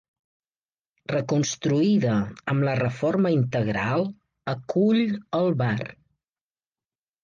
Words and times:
Reconstruïda 1.11 2.15
amb 2.55 2.67
la 2.69 2.75
reforma 2.81 3.35
integral, 3.37 4.09
acull 4.59 5.07
el 5.43 5.57
bar. 5.65 5.83